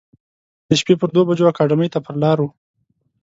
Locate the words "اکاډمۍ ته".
1.51-1.99